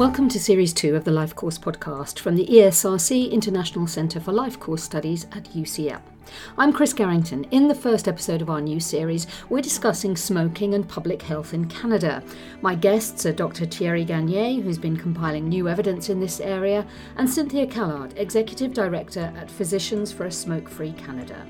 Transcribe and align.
Welcome 0.00 0.30
to 0.30 0.40
Series 0.40 0.72
2 0.72 0.96
of 0.96 1.04
the 1.04 1.10
Life 1.10 1.36
Course 1.36 1.58
podcast 1.58 2.20
from 2.20 2.34
the 2.34 2.46
ESRC 2.46 3.30
International 3.30 3.86
Centre 3.86 4.18
for 4.18 4.32
Life 4.32 4.58
Course 4.58 4.82
Studies 4.82 5.26
at 5.32 5.44
UCL. 5.52 6.00
I'm 6.56 6.72
Chris 6.72 6.94
Garrington. 6.94 7.44
In 7.50 7.68
the 7.68 7.74
first 7.74 8.08
episode 8.08 8.40
of 8.40 8.48
our 8.48 8.62
new 8.62 8.80
series, 8.80 9.26
we're 9.50 9.60
discussing 9.60 10.16
smoking 10.16 10.72
and 10.72 10.88
public 10.88 11.20
health 11.20 11.52
in 11.52 11.68
Canada. 11.68 12.22
My 12.62 12.74
guests 12.74 13.26
are 13.26 13.32
Dr. 13.32 13.66
Thierry 13.66 14.06
Gagné, 14.06 14.62
who's 14.62 14.78
been 14.78 14.96
compiling 14.96 15.50
new 15.50 15.68
evidence 15.68 16.08
in 16.08 16.18
this 16.18 16.40
area, 16.40 16.86
and 17.18 17.28
Cynthia 17.28 17.66
Callard, 17.66 18.14
Executive 18.16 18.72
Director 18.72 19.30
at 19.36 19.50
Physicians 19.50 20.10
for 20.10 20.24
a 20.24 20.32
Smoke 20.32 20.70
Free 20.70 20.92
Canada. 20.92 21.46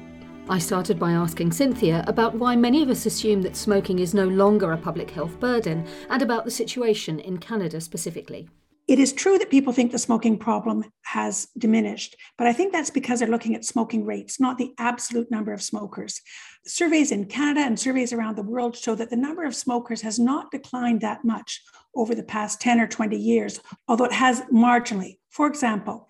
I 0.51 0.59
started 0.59 0.99
by 0.99 1.13
asking 1.13 1.53
Cynthia 1.53 2.03
about 2.09 2.35
why 2.35 2.57
many 2.57 2.83
of 2.83 2.91
us 2.91 3.07
assume 3.07 3.41
that 3.43 3.55
smoking 3.55 4.01
is 4.01 4.15
no 4.15 4.27
longer 4.27 4.73
a 4.73 4.77
public 4.77 5.09
health 5.13 5.39
burden 5.39 5.87
and 6.09 6.23
about 6.23 6.45
the 6.45 6.51
situation 6.51 7.21
in 7.21 7.39
Canada 7.39 7.81
specifically. 7.81 8.49
It 8.89 8.99
is 8.99 9.13
true 9.13 9.39
that 9.39 9.49
people 9.49 9.73
think 9.73 9.93
the 9.93 9.99
smoking 9.99 10.37
problem 10.37 10.87
has 11.03 11.47
diminished, 11.57 12.17
but 12.37 12.49
I 12.49 12.53
think 12.53 12.73
that's 12.73 12.91
because 12.91 13.21
they're 13.21 13.29
looking 13.29 13.55
at 13.55 13.65
smoking 13.65 14.05
rates, 14.05 14.41
not 14.41 14.59
the 14.59 14.75
absolute 14.77 15.31
number 15.31 15.53
of 15.53 15.63
smokers. 15.63 16.21
Surveys 16.67 17.13
in 17.13 17.27
Canada 17.27 17.61
and 17.61 17.79
surveys 17.79 18.13
around 18.13 18.35
the 18.35 18.43
world 18.43 18.77
show 18.77 18.97
that 18.97 19.09
the 19.09 19.15
number 19.15 19.45
of 19.45 19.55
smokers 19.55 20.01
has 20.01 20.19
not 20.19 20.51
declined 20.51 21.01
that 21.03 21.25
much 21.25 21.63
over 21.95 22.13
the 22.13 22.25
past 22.25 22.61
10 22.61 22.81
or 22.81 22.89
20 22.89 23.17
years, 23.17 23.61
although 23.87 24.05
it 24.05 24.13
has 24.13 24.41
marginally. 24.53 25.19
For 25.29 25.47
example, 25.47 26.09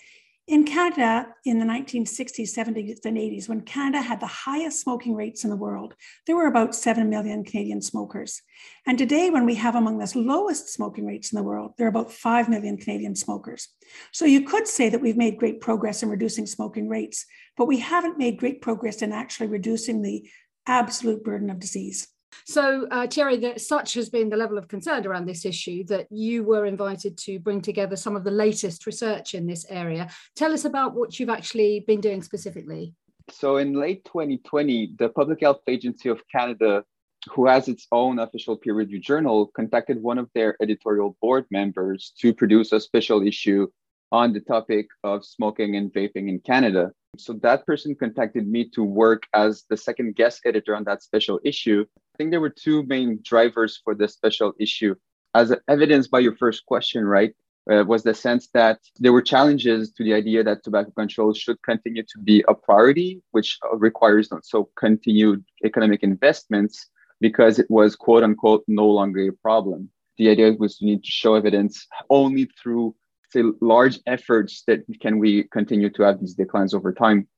in 0.50 0.64
Canada, 0.64 1.28
in 1.44 1.60
the 1.60 1.64
1960s, 1.64 2.52
70s, 2.52 3.04
and 3.04 3.16
80s, 3.16 3.48
when 3.48 3.60
Canada 3.60 4.02
had 4.02 4.18
the 4.18 4.26
highest 4.26 4.80
smoking 4.80 5.14
rates 5.14 5.44
in 5.44 5.50
the 5.50 5.54
world, 5.54 5.94
there 6.26 6.34
were 6.34 6.48
about 6.48 6.74
7 6.74 7.08
million 7.08 7.44
Canadian 7.44 7.80
smokers. 7.80 8.42
And 8.84 8.98
today, 8.98 9.30
when 9.30 9.46
we 9.46 9.54
have 9.54 9.76
among 9.76 9.98
the 9.98 10.12
lowest 10.18 10.68
smoking 10.68 11.06
rates 11.06 11.30
in 11.30 11.36
the 11.36 11.44
world, 11.44 11.74
there 11.78 11.86
are 11.86 11.90
about 11.90 12.10
5 12.10 12.48
million 12.48 12.76
Canadian 12.76 13.14
smokers. 13.14 13.68
So 14.10 14.24
you 14.24 14.42
could 14.42 14.66
say 14.66 14.88
that 14.88 15.00
we've 15.00 15.16
made 15.16 15.38
great 15.38 15.60
progress 15.60 16.02
in 16.02 16.08
reducing 16.08 16.46
smoking 16.46 16.88
rates, 16.88 17.26
but 17.56 17.68
we 17.68 17.78
haven't 17.78 18.18
made 18.18 18.36
great 18.36 18.60
progress 18.60 19.02
in 19.02 19.12
actually 19.12 19.46
reducing 19.46 20.02
the 20.02 20.28
absolute 20.66 21.22
burden 21.22 21.50
of 21.50 21.60
disease. 21.60 22.08
So, 22.46 22.86
uh, 22.90 23.06
Thierry, 23.06 23.36
that 23.38 23.60
such 23.60 23.94
has 23.94 24.08
been 24.08 24.28
the 24.28 24.36
level 24.36 24.58
of 24.58 24.68
concern 24.68 25.06
around 25.06 25.26
this 25.26 25.44
issue 25.44 25.84
that 25.84 26.06
you 26.10 26.42
were 26.44 26.66
invited 26.66 27.16
to 27.18 27.38
bring 27.38 27.60
together 27.60 27.96
some 27.96 28.16
of 28.16 28.24
the 28.24 28.30
latest 28.30 28.86
research 28.86 29.34
in 29.34 29.46
this 29.46 29.66
area. 29.68 30.08
Tell 30.36 30.52
us 30.52 30.64
about 30.64 30.94
what 30.94 31.18
you've 31.18 31.30
actually 31.30 31.84
been 31.86 32.00
doing 32.00 32.22
specifically. 32.22 32.94
So, 33.30 33.58
in 33.58 33.74
late 33.74 34.04
2020, 34.04 34.94
the 34.98 35.08
Public 35.08 35.40
Health 35.40 35.60
Agency 35.66 36.08
of 36.08 36.22
Canada, 36.28 36.84
who 37.30 37.46
has 37.46 37.68
its 37.68 37.86
own 37.92 38.18
official 38.18 38.56
peer 38.56 38.74
reviewed 38.74 39.02
journal, 39.02 39.50
contacted 39.54 40.02
one 40.02 40.18
of 40.18 40.28
their 40.34 40.56
editorial 40.60 41.16
board 41.20 41.46
members 41.50 42.12
to 42.20 42.34
produce 42.34 42.72
a 42.72 42.80
special 42.80 43.26
issue 43.26 43.68
on 44.12 44.32
the 44.32 44.40
topic 44.40 44.86
of 45.04 45.24
smoking 45.24 45.76
and 45.76 45.92
vaping 45.92 46.28
in 46.28 46.40
Canada. 46.40 46.90
So 47.18 47.32
that 47.42 47.66
person 47.66 47.94
contacted 47.94 48.46
me 48.46 48.68
to 48.70 48.82
work 48.82 49.24
as 49.34 49.64
the 49.68 49.76
second 49.76 50.16
guest 50.16 50.42
editor 50.44 50.74
on 50.76 50.84
that 50.84 51.02
special 51.02 51.40
issue 51.44 51.84
I 52.20 52.22
think 52.22 52.32
there 52.32 52.40
were 52.40 52.50
two 52.50 52.82
main 52.82 53.20
drivers 53.22 53.80
for 53.82 53.94
this 53.94 54.12
special 54.12 54.52
issue. 54.60 54.94
As 55.34 55.54
evidenced 55.68 56.10
by 56.10 56.18
your 56.18 56.36
first 56.36 56.66
question, 56.66 57.06
right, 57.06 57.32
uh, 57.70 57.84
was 57.86 58.02
the 58.02 58.12
sense 58.12 58.48
that 58.52 58.78
there 58.98 59.12
were 59.14 59.22
challenges 59.22 59.90
to 59.92 60.04
the 60.04 60.12
idea 60.12 60.44
that 60.44 60.62
tobacco 60.62 60.90
control 60.90 61.32
should 61.32 61.62
continue 61.62 62.02
to 62.02 62.18
be 62.22 62.44
a 62.46 62.54
priority, 62.54 63.22
which 63.30 63.58
requires 63.72 64.30
not 64.30 64.44
so 64.44 64.68
continued 64.76 65.42
economic 65.64 66.02
investments 66.02 66.90
because 67.22 67.58
it 67.58 67.70
was 67.70 67.96
quote 67.96 68.22
unquote 68.22 68.64
no 68.68 68.86
longer 68.86 69.28
a 69.28 69.32
problem. 69.32 69.88
The 70.18 70.28
idea 70.28 70.52
was 70.52 70.76
to 70.76 70.84
need 70.84 71.02
to 71.02 71.10
show 71.10 71.36
evidence 71.36 71.86
only 72.10 72.50
through 72.60 72.94
say 73.32 73.42
large 73.60 74.00
efforts 74.06 74.62
that 74.66 74.80
can 75.00 75.18
we 75.18 75.44
continue 75.44 75.90
to 75.90 76.02
have 76.02 76.20
these 76.20 76.34
declines 76.34 76.74
over 76.74 76.92
time. 76.92 77.28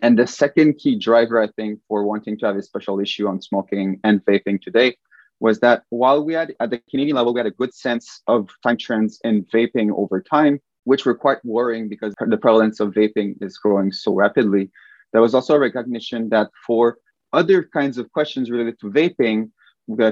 And 0.00 0.18
the 0.18 0.26
second 0.26 0.74
key 0.74 0.98
driver, 0.98 1.40
I 1.40 1.48
think, 1.48 1.80
for 1.88 2.04
wanting 2.04 2.38
to 2.38 2.46
have 2.46 2.56
a 2.56 2.62
special 2.62 3.00
issue 3.00 3.26
on 3.26 3.40
smoking 3.40 4.00
and 4.04 4.24
vaping 4.24 4.60
today 4.60 4.96
was 5.40 5.60
that 5.60 5.82
while 5.90 6.24
we 6.24 6.34
had 6.34 6.54
at 6.60 6.70
the 6.70 6.80
Canadian 6.90 7.16
level, 7.16 7.34
we 7.34 7.40
had 7.40 7.46
a 7.46 7.50
good 7.50 7.74
sense 7.74 8.22
of 8.26 8.50
time 8.62 8.76
trends 8.76 9.20
in 9.24 9.44
vaping 9.44 9.90
over 9.96 10.20
time, 10.20 10.60
which 10.84 11.04
were 11.04 11.14
quite 11.14 11.44
worrying 11.44 11.88
because 11.88 12.14
the 12.26 12.36
prevalence 12.36 12.80
of 12.80 12.92
vaping 12.92 13.34
is 13.42 13.58
growing 13.58 13.92
so 13.92 14.14
rapidly. 14.14 14.70
There 15.12 15.22
was 15.22 15.34
also 15.34 15.54
a 15.54 15.58
recognition 15.58 16.28
that 16.30 16.50
for 16.66 16.98
other 17.32 17.62
kinds 17.62 17.98
of 17.98 18.10
questions 18.12 18.50
related 18.50 18.78
to 18.80 18.90
vaping, 18.90 19.50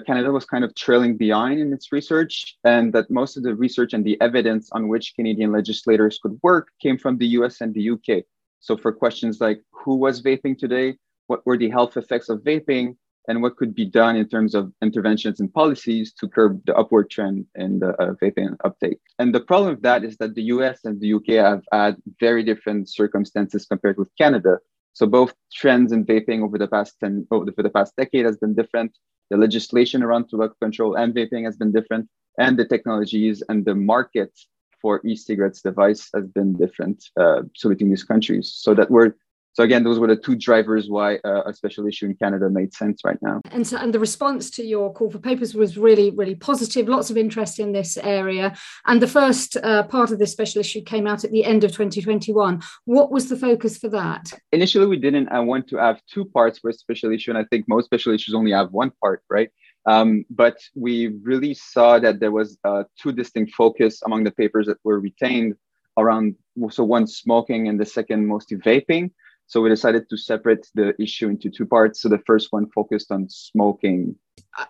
Canada 0.07 0.31
was 0.31 0.45
kind 0.45 0.65
of 0.65 0.75
trailing 0.75 1.17
behind 1.17 1.61
in 1.61 1.73
its 1.73 1.91
research, 1.93 2.57
and 2.65 2.93
that 2.93 3.11
most 3.11 3.37
of 3.37 3.43
the 3.43 3.55
research 3.55 3.93
and 3.93 4.05
the 4.05 4.21
evidence 4.21 4.71
on 4.73 4.89
which 4.89 5.15
Canadian 5.17 5.51
legislators 5.53 6.19
could 6.23 6.39
work 6.43 6.69
came 6.81 6.99
from 6.99 7.19
the 7.19 7.27
US 7.39 7.61
and 7.61 7.75
the 7.75 7.91
UK. 7.91 8.25
So 8.61 8.77
for 8.77 8.93
questions 8.93 9.41
like 9.41 9.61
who 9.71 9.97
was 9.97 10.23
vaping 10.23 10.57
today, 10.57 10.97
what 11.27 11.45
were 11.45 11.59
the 11.59 11.71
health 11.71 11.97
effects 11.97 12.29
of 12.29 12.41
vaping, 12.41 12.97
and 13.29 13.43
what 13.43 13.57
could 13.57 13.75
be 13.75 13.85
done 13.85 14.17
in 14.17 14.29
terms 14.29 14.55
of 14.55 14.73
interventions 14.83 15.41
and 15.41 15.53
policies 15.53 16.13
to 16.13 16.29
curb 16.29 16.65
the 16.67 16.75
upward 16.77 17.11
trend 17.11 17.47
in 17.55 17.79
the 17.79 17.91
uh, 18.01 18.13
vaping 18.23 18.57
uptake. 18.65 19.01
And 19.19 19.35
the 19.35 19.41
problem 19.41 19.71
with 19.71 19.83
that 19.83 20.05
is 20.05 20.17
that 20.19 20.35
the 20.35 20.43
US 20.55 20.85
and 20.85 21.01
the 21.01 21.15
UK 21.15 21.29
have 21.45 21.63
had 21.73 21.97
very 22.21 22.43
different 22.43 22.89
circumstances 22.89 23.67
compared 23.67 23.97
with 23.97 24.09
Canada. 24.19 24.59
So 24.93 25.07
both 25.07 25.35
trends 25.53 25.93
in 25.93 26.05
vaping 26.05 26.43
over 26.43 26.59
the 26.59 26.69
past 26.69 26.95
10 27.01 27.27
over 27.31 27.51
the 27.63 27.71
past 27.71 27.97
decade 27.97 28.27
has 28.27 28.37
been 28.37 28.55
different. 28.55 28.97
The 29.31 29.37
legislation 29.37 30.03
around 30.03 30.29
tobacco 30.29 30.55
control 30.61 30.95
and 30.97 31.15
vaping 31.15 31.45
has 31.45 31.57
been 31.57 31.73
different, 31.73 32.09
and 32.39 32.59
the 32.59 32.67
technologies 32.67 33.43
and 33.49 33.65
the 33.65 33.75
market 33.75 34.33
for 34.81 35.01
e-cigarettes 35.07 35.63
device 35.63 36.11
has 36.15 36.27
been 36.29 36.53
different 36.55 37.05
uh, 37.19 37.43
so 37.55 37.69
between 37.71 37.91
these 37.91 38.05
countries. 38.05 38.53
So 38.55 38.75
that 38.75 38.91
we're 38.91 39.15
so 39.55 39.63
again, 39.63 39.85
those 39.85 40.01
were 40.01 40.09
the 40.09 40.17
two 40.17 40.35
drivers 40.35 40.91
why 40.91 41.17
uh, 41.25 41.43
a 41.47 41.55
special 41.55 41.87
issue 41.87 42.07
in 42.07 42.15
Canada 42.17 42.51
made 42.51 42.75
sense 42.75 43.03
right 43.05 43.19
now. 43.23 43.41
And 43.53 43.65
so, 43.65 43.77
and 43.77 43.95
the 43.95 44.01
response 44.01 44.51
to 44.51 44.65
your 44.65 44.93
call 44.93 45.13
for 45.13 45.21
papers 45.21 45.55
was 45.55 45.79
really, 45.79 46.11
really 46.11 46.35
positive. 46.35 46.89
Lots 46.89 47.09
of 47.09 47.17
interest 47.17 47.61
in 47.61 47.71
this 47.71 47.97
area. 47.97 48.57
And 48.87 49.01
the 49.01 49.07
first 49.07 49.57
uh, 49.57 49.85
part 49.85 50.11
of 50.11 50.19
this 50.19 50.33
special 50.33 50.61
issue 50.61 50.83
came 50.83 51.07
out 51.07 51.23
at 51.23 51.31
the 51.31 51.45
end 51.45 51.63
of 51.63 51.71
2021. 51.71 52.63
What 52.87 53.13
was 53.13 53.29
the 53.29 53.37
focus 53.37 53.79
for 53.79 53.89
that? 53.91 54.33
Initially, 54.51 54.87
we 54.87 54.97
didn't. 54.97 55.29
I 55.29 55.39
want 55.39 55.69
to 55.69 55.77
have 55.77 56.01
two 56.13 56.25
parts 56.25 56.59
for 56.59 56.71
a 56.71 56.75
special 56.75 57.13
issue, 57.13 57.31
and 57.31 57.39
I 57.39 57.45
think 57.45 57.69
most 57.69 57.85
special 57.85 58.13
issues 58.13 58.35
only 58.35 58.51
have 58.51 58.73
one 58.73 58.91
part, 59.01 59.23
right? 59.31 59.51
Um, 59.87 60.25
but 60.31 60.57
we 60.75 61.09
really 61.23 61.55
saw 61.55 62.01
that 62.01 62.19
there 62.19 62.33
was 62.33 62.59
uh, 62.65 62.85
two 63.01 63.13
distinct 63.13 63.55
focus 63.55 64.03
among 64.05 64.25
the 64.25 64.33
papers 64.33 64.67
that 64.67 64.79
were 64.83 64.99
retained 64.99 65.55
around, 65.97 66.35
so 66.71 66.83
one 66.83 67.07
smoking 67.07 67.69
and 67.69 67.79
the 67.79 67.87
second 67.87 68.27
mostly 68.27 68.57
vaping. 68.57 69.13
So 69.47 69.61
we 69.61 69.69
decided 69.69 70.09
to 70.09 70.17
separate 70.17 70.67
the 70.75 71.01
issue 71.01 71.29
into 71.29 71.51
two 71.51 71.67
parts. 71.67 72.01
So 72.01 72.09
the 72.09 72.23
first 72.27 72.49
one 72.51 72.71
focused 72.71 73.13
on 73.13 73.29
smoking. 73.29 74.17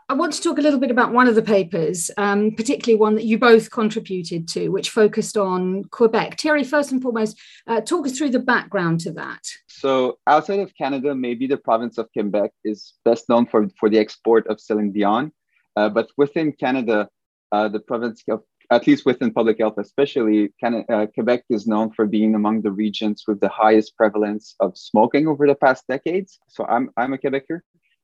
I 0.09 0.15
want 0.15 0.33
to 0.35 0.43
talk 0.43 0.59
a 0.59 0.63
little 0.63 0.81
bit 0.81 0.91
about 0.91 1.13
one 1.13 1.29
of 1.29 1.35
the 1.35 1.43
papers, 1.43 2.11
um, 2.17 2.53
particularly 2.53 2.99
one 2.99 3.15
that 3.15 3.25
you 3.25 3.39
both 3.39 3.71
contributed 3.71 4.49
to, 4.49 4.69
which 4.71 4.91
focused 4.91 5.37
on 5.37 5.85
Quebec. 5.85 6.41
Thierry, 6.41 6.65
first 6.65 6.93
and 6.93 7.01
foremost, 7.01 7.39
uh, 7.67 7.81
talk 7.81 8.07
us 8.07 8.17
through 8.17 8.31
the 8.31 8.39
background 8.39 9.01
to 9.01 9.13
that. 9.13 9.47
So 9.69 10.19
outside 10.27 10.61
of 10.61 10.75
Canada, 10.77 11.15
maybe 11.15 11.47
the 11.47 11.57
province 11.57 11.99
of 11.99 12.11
Quebec 12.13 12.53
is 12.65 12.95
best 13.05 13.29
known 13.29 13.47
for, 13.47 13.69
for 13.79 13.89
the 13.89 13.99
export 13.99 14.47
of 14.49 14.61
Celine 14.61 14.93
Dion. 14.93 15.33
Uh, 15.77 15.89
but 15.89 16.09
within 16.17 16.53
Canada, 16.53 17.09
uh, 17.53 17.69
the 17.69 17.81
province 17.81 18.23
of 18.29 18.43
at 18.71 18.87
least 18.87 19.05
within 19.07 19.33
public 19.33 19.59
health, 19.59 19.75
especially, 19.79 20.53
Canada, 20.61 20.93
uh, 20.93 21.07
Quebec 21.07 21.45
is 21.51 21.67
known 21.67 21.91
for 21.93 22.07
being 22.07 22.35
among 22.35 22.63
the 22.63 22.71
regions 22.71 23.25
with 23.27 23.41
the 23.41 23.49
highest 23.49 23.97
prevalence 23.97 24.55
of 24.61 24.77
smoking 24.77 25.29
over 25.29 25.47
the 25.47 25.55
past 25.55 25.85
decades. 25.89 26.39
So 26.49 26.65
I'm, 26.67 26.91
I'm 26.97 27.13
a 27.13 27.19
Quebecer. 27.19 27.61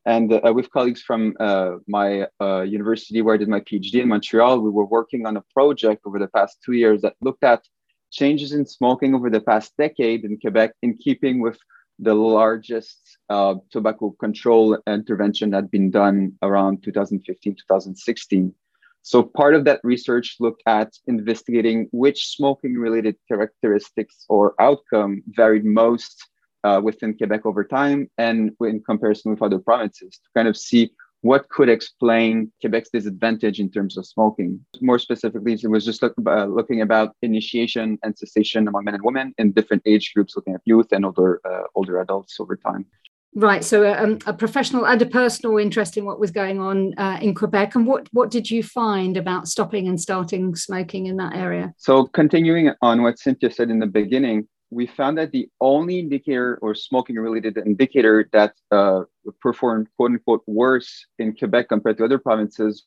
And 0.07 0.33
uh, 0.33 0.53
with 0.55 0.71
colleagues 0.71 1.03
from 1.03 1.35
uh, 1.39 1.73
my 1.87 2.27
uh, 2.41 2.63
university 2.63 3.21
where 3.21 3.35
I 3.35 3.39
did 3.39 3.49
my 3.49 3.61
PhD 3.61 3.97
in 3.97 4.09
Montreal, 4.09 4.61
we 4.61 4.71
were 4.71 4.87
working 4.87 5.27
on 5.27 5.37
a 5.37 5.45
project 5.53 6.03
over 6.07 6.19
the 6.19 6.29
past 6.29 6.59
two 6.65 6.73
years 6.73 7.03
that 7.03 7.15
looked 7.21 7.45
at 7.45 7.63
changes 8.11 8.53
in 8.53 8.67
smoking 8.67 9.15
over 9.15 9.31
the 9.31 9.41
past 9.41 9.73
decade 9.77 10.25
in 10.25 10.39
Quebec 10.39 10.73
in 10.83 10.97
keeping 10.97 11.41
with 11.41 11.59
the 11.99 12.15
largest 12.15 13.19
uh, 13.29 13.55
tobacco 13.71 14.11
control 14.19 14.79
intervention 14.87 15.51
that 15.51 15.57
had 15.57 15.71
been 15.71 15.91
done 15.91 16.33
around 16.43 16.83
2015, 16.83 17.57
2016. 17.57 18.55
So 19.03 19.23
part 19.23 19.55
of 19.55 19.65
that 19.65 19.81
research 19.83 20.37
looked 20.41 20.63
at 20.67 20.93
investigating 21.07 21.89
which 21.93 22.27
smoking 22.29 22.75
related 22.75 23.17
characteristics 23.29 24.25
or 24.29 24.55
outcome 24.61 25.23
varied 25.29 25.65
most 25.65 26.29
uh, 26.65 26.81
within 26.83 27.17
Quebec 27.17 27.47
over 27.47 27.65
time 27.65 28.11
and 28.19 28.53
in 28.61 28.83
comparison 28.83 29.31
with 29.31 29.43
other 29.43 29.59
provinces 29.59 30.19
to 30.19 30.29
kind 30.35 30.49
of 30.49 30.57
see 30.57 30.91
what 31.23 31.49
could 31.51 31.69
explain 31.69 32.51
Quebec's 32.63 32.91
disadvantage 32.91 33.61
in 33.61 33.71
terms 33.71 33.99
of 33.99 34.07
smoking. 34.07 34.65
More 34.81 34.99
specifically, 34.99 35.53
it 35.53 35.69
was 35.69 35.85
just 35.85 36.03
look, 36.03 36.15
uh, 36.27 36.47
looking 36.47 36.81
about 36.81 37.15
initiation 37.21 37.99
and 38.03 38.17
cessation 38.17 38.67
among 38.69 38.85
men 38.85 38.95
and 38.95 39.05
women 39.05 39.35
in 39.37 39.53
different 39.53 39.83
age 39.85 40.13
groups, 40.15 40.35
looking 40.35 40.55
at 40.55 40.63
youth 40.65 40.93
and 40.93 41.05
older 41.05 41.41
uh, 41.45 41.65
older 41.75 42.01
adults 42.01 42.41
over 42.41 42.57
time. 42.57 42.87
Right, 43.35 43.63
so 43.63 43.93
um, 43.93 44.19
a 44.27 44.33
professional 44.33 44.87
and 44.87 45.01
a 45.01 45.07
personal 45.07 45.57
interest 45.59 45.97
in 45.97 46.05
what 46.05 46.19
was 46.19 46.33
going 46.33 46.59
on 46.59 46.95
uh, 46.99 47.19
in 47.23 47.33
Quebec, 47.33 47.77
and 47.77 47.87
what 47.87 48.09
what 48.13 48.29
did 48.29 48.51
you 48.51 48.65
find 48.65 49.17
about 49.17 49.47
stopping 49.47 49.87
and 49.87 50.01
starting 50.01 50.57
smoking 50.57 51.07
in 51.07 51.17
that 51.19 51.37
area? 51.37 51.73
So, 51.77 52.07
continuing 52.07 52.73
on 52.83 53.03
what 53.03 53.21
Cynthia 53.21 53.53
said 53.53 53.71
in 53.71 53.79
the 53.79 53.87
beginning, 53.87 54.49
we 54.71 54.89
found 54.89 55.17
that 55.19 55.31
the 55.31 55.49
only 55.61 56.01
indicator 56.01 56.59
or 56.61 56.75
smoking-related 56.75 57.57
indicator 57.59 58.29
that 58.33 58.55
uh, 58.73 59.03
performed 59.41 59.87
"quote 59.97 60.11
unquote" 60.11 60.43
worse 60.49 61.07
in 61.21 61.37
Quebec 61.37 61.69
compared 61.69 61.99
to 61.99 62.05
other 62.05 62.19
provinces 62.19 62.85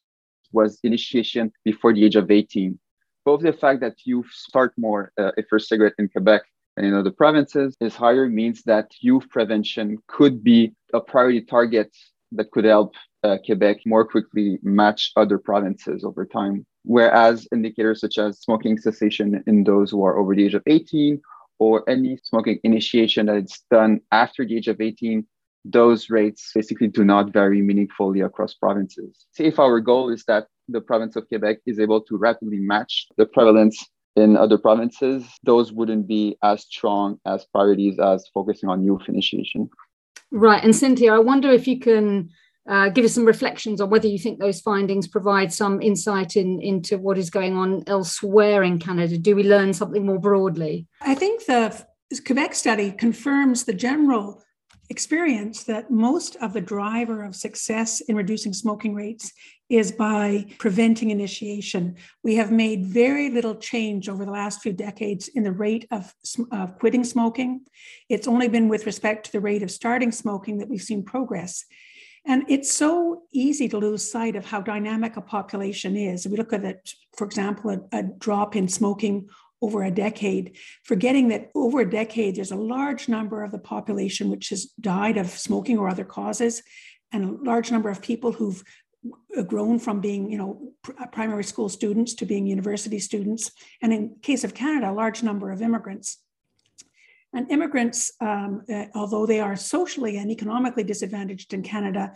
was 0.51 0.77
initiation 0.83 1.53
before 1.63 1.93
the 1.93 2.03
age 2.03 2.17
of 2.17 2.29
18. 2.29 2.77
Both 3.23 3.43
the 3.43 3.53
fact 3.53 3.79
that 3.79 3.95
you 4.03 4.25
start 4.29 4.73
more 4.77 5.13
uh, 5.17 5.31
a 5.37 5.43
first 5.49 5.69
cigarette 5.69 5.93
in 5.97 6.09
Quebec 6.09 6.41
and 6.77 6.85
in 6.85 6.93
other 6.93 7.11
provinces 7.11 7.75
is 7.79 7.95
higher 7.95 8.27
means 8.27 8.63
that 8.63 8.89
youth 8.99 9.29
prevention 9.29 9.97
could 10.07 10.43
be 10.43 10.73
a 10.93 10.99
priority 10.99 11.41
target 11.41 11.95
that 12.31 12.51
could 12.51 12.65
help 12.65 12.95
uh, 13.23 13.37
Quebec 13.45 13.77
more 13.85 14.05
quickly 14.05 14.59
match 14.63 15.11
other 15.15 15.37
provinces 15.37 16.03
over 16.03 16.25
time. 16.25 16.65
Whereas 16.83 17.47
indicators 17.51 18.01
such 18.01 18.17
as 18.17 18.39
smoking 18.39 18.77
cessation 18.77 19.43
in 19.47 19.63
those 19.63 19.91
who 19.91 20.03
are 20.03 20.17
over 20.17 20.35
the 20.35 20.45
age 20.45 20.55
of 20.55 20.63
18 20.67 21.21
or 21.59 21.87
any 21.89 22.17
smoking 22.23 22.59
initiation 22.63 23.27
that 23.27 23.37
is 23.37 23.61
done 23.71 24.01
after 24.11 24.45
the 24.45 24.57
age 24.57 24.67
of 24.67 24.81
18, 24.81 25.25
those 25.65 26.09
rates 26.09 26.51
basically 26.53 26.87
do 26.87 27.05
not 27.05 27.31
vary 27.31 27.61
meaningfully 27.61 28.21
across 28.21 28.53
provinces. 28.53 29.27
See, 29.31 29.45
if 29.45 29.59
our 29.59 29.79
goal 29.79 30.09
is 30.09 30.25
that 30.25 30.47
the 30.67 30.81
province 30.81 31.15
of 31.15 31.27
Quebec 31.29 31.59
is 31.65 31.79
able 31.79 32.01
to 32.01 32.17
rapidly 32.17 32.59
match 32.59 33.07
the 33.17 33.25
prevalence 33.25 33.85
in 34.15 34.37
other 34.37 34.57
provinces, 34.57 35.25
those 35.43 35.71
wouldn't 35.71 36.07
be 36.07 36.37
as 36.43 36.61
strong 36.61 37.19
as 37.25 37.45
priorities 37.45 37.99
as 37.99 38.27
focusing 38.33 38.69
on 38.69 38.83
youth 38.83 39.03
initiation. 39.07 39.69
Right. 40.31 40.63
And 40.63 40.75
Cynthia, 40.75 41.13
I 41.13 41.19
wonder 41.19 41.49
if 41.49 41.67
you 41.67 41.79
can 41.79 42.29
uh, 42.67 42.89
give 42.89 43.05
us 43.05 43.13
some 43.13 43.25
reflections 43.25 43.81
on 43.81 43.89
whether 43.89 44.07
you 44.07 44.17
think 44.17 44.39
those 44.39 44.61
findings 44.61 45.07
provide 45.07 45.51
some 45.51 45.81
insight 45.81 46.35
in, 46.35 46.61
into 46.61 46.97
what 46.97 47.17
is 47.17 47.29
going 47.29 47.55
on 47.55 47.83
elsewhere 47.87 48.63
in 48.63 48.79
Canada. 48.79 49.17
Do 49.17 49.35
we 49.35 49.43
learn 49.43 49.73
something 49.73 50.05
more 50.05 50.19
broadly? 50.19 50.87
I 51.01 51.15
think 51.15 51.45
the 51.45 51.85
Quebec 52.25 52.55
study 52.55 52.91
confirms 52.91 53.65
the 53.65 53.73
general 53.73 54.43
experience 54.89 55.63
that 55.63 55.89
most 55.89 56.35
of 56.37 56.53
the 56.53 56.61
driver 56.61 57.23
of 57.23 57.35
success 57.35 58.01
in 58.01 58.15
reducing 58.15 58.53
smoking 58.53 58.93
rates 58.93 59.31
is 59.69 59.91
by 59.91 60.45
preventing 60.59 61.09
initiation. 61.09 61.95
We 62.23 62.35
have 62.35 62.51
made 62.51 62.85
very 62.85 63.29
little 63.29 63.55
change 63.55 64.09
over 64.09 64.25
the 64.25 64.31
last 64.31 64.61
few 64.61 64.73
decades 64.73 65.29
in 65.29 65.43
the 65.43 65.51
rate 65.51 65.87
of, 65.89 66.13
of 66.51 66.77
quitting 66.77 67.03
smoking. 67.03 67.61
It's 68.09 68.27
only 68.27 68.47
been 68.47 68.69
with 68.69 68.85
respect 68.85 69.25
to 69.25 69.31
the 69.31 69.39
rate 69.39 69.63
of 69.63 69.71
starting 69.71 70.11
smoking 70.11 70.57
that 70.57 70.69
we've 70.69 70.81
seen 70.81 71.03
progress. 71.03 71.65
And 72.25 72.43
it's 72.47 72.71
so 72.71 73.23
easy 73.33 73.67
to 73.69 73.77
lose 73.77 74.09
sight 74.09 74.35
of 74.35 74.45
how 74.45 74.61
dynamic 74.61 75.17
a 75.17 75.21
population 75.21 75.97
is. 75.97 76.27
We 76.27 76.37
look 76.37 76.53
at 76.53 76.63
it, 76.63 76.93
for 77.17 77.25
example, 77.25 77.71
a, 77.71 77.97
a 77.97 78.03
drop 78.03 78.55
in 78.55 78.67
smoking 78.67 79.27
over 79.63 79.83
a 79.83 79.91
decade, 80.05 80.57
forgetting 80.83 81.29
that 81.29 81.49
over 81.55 81.79
a 81.79 81.89
decade, 81.89 82.35
there's 82.35 82.51
a 82.51 82.67
large 82.77 83.07
number 83.07 83.43
of 83.43 83.51
the 83.51 83.65
population 83.75 84.29
which 84.29 84.49
has 84.49 84.65
died 84.81 85.17
of 85.17 85.27
smoking 85.29 85.77
or 85.77 85.87
other 85.87 86.03
causes, 86.03 86.61
and 87.13 87.23
a 87.23 87.43
large 87.51 87.71
number 87.71 87.89
of 87.89 88.01
people 88.01 88.31
who've 88.33 88.61
grown 89.47 89.79
from 89.79 90.01
being, 90.01 90.29
you 90.31 90.37
know, 90.37 90.73
primary 91.11 91.43
school 91.43 91.69
students 91.69 92.13
to 92.15 92.25
being 92.25 92.45
university 92.45 92.99
students, 92.99 93.51
and 93.81 93.93
in 93.93 94.15
case 94.21 94.43
of 94.43 94.53
Canada, 94.53 94.89
a 94.89 94.99
large 95.03 95.23
number 95.23 95.51
of 95.51 95.61
immigrants. 95.61 96.19
And 97.35 97.49
immigrants, 97.49 98.11
um, 98.21 98.63
uh, 98.71 98.85
although 98.93 99.25
they 99.25 99.39
are 99.39 99.55
socially 99.55 100.17
and 100.17 100.29
economically 100.29 100.83
disadvantaged 100.83 101.53
in 101.53 101.63
Canada, 101.63 102.13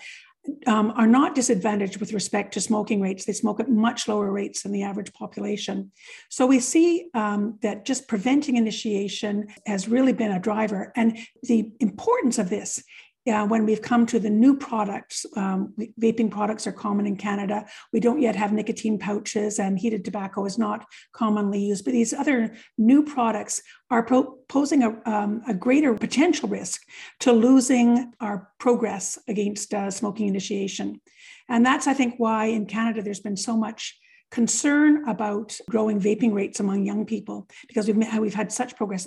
um, 0.66 0.92
are 0.92 1.08
not 1.08 1.36
disadvantaged 1.36 1.98
with 1.98 2.14
respect 2.14 2.54
to 2.54 2.62
smoking 2.62 3.02
rates. 3.02 3.26
They 3.26 3.34
smoke 3.34 3.60
at 3.60 3.70
much 3.70 4.08
lower 4.08 4.32
rates 4.32 4.64
than 4.64 4.72
the 4.72 4.84
average 4.84 5.14
population. 5.14 5.92
So 6.30 6.46
we 6.46 6.60
see 6.60 7.08
um, 7.14 7.58
that 7.62 7.86
just 7.86 8.08
preventing 8.08 8.58
initiation 8.58 9.48
has 9.66 9.88
really 9.88 10.14
been 10.14 10.32
a 10.32 10.40
driver. 10.40 10.92
And 10.96 11.18
the 11.44 11.72
importance 11.80 12.38
of 12.38 12.50
this 12.50 12.84
yeah, 13.28 13.44
when 13.44 13.66
we've 13.66 13.82
come 13.82 14.06
to 14.06 14.20
the 14.20 14.30
new 14.30 14.56
products, 14.56 15.26
um, 15.36 15.74
vaping 16.00 16.32
products 16.32 16.66
are 16.66 16.72
common 16.72 17.06
in 17.06 17.18
Canada. 17.18 17.66
We 17.92 18.00
don't 18.00 18.22
yet 18.22 18.38
have 18.38 18.54
nicotine 18.54 18.98
pouches, 18.98 19.60
and 19.60 19.78
heated 19.78 20.06
tobacco 20.06 20.46
is 20.46 20.58
not 20.58 20.86
commonly 21.12 21.60
used. 21.60 21.84
But 21.84 21.92
these 21.92 22.14
other 22.14 22.56
new 22.78 23.04
products 23.04 23.62
are 23.92 24.02
pro- 24.02 24.38
posing 24.48 24.82
a, 24.84 24.98
um, 25.06 25.42
a, 25.46 25.54
greater 25.54 25.94
potential 25.94 26.48
risk 26.48 26.84
to 27.20 27.34
losing 27.34 28.14
our 28.22 28.50
progress 28.60 29.20
against 29.28 29.74
uh, 29.74 29.92
smoking 29.92 30.30
initiation. 30.30 31.02
And 31.50 31.66
that's, 31.66 31.86
I 31.86 31.94
think, 31.94 32.16
why 32.20 32.46
in 32.46 32.66
Canada 32.66 33.02
there's 33.02 33.20
been 33.20 33.36
so 33.36 33.58
much 33.58 34.00
concern 34.32 35.06
about 35.10 35.60
growing 35.70 36.00
vaping 36.00 36.34
rates 36.34 36.62
among 36.62 36.86
young 36.86 37.06
people 37.06 37.46
because 37.68 37.88
we've, 37.88 38.20
we've 38.22 38.34
had 38.34 38.54
such 38.54 38.78
progress 38.78 39.06